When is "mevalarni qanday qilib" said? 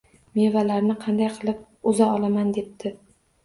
0.37-1.93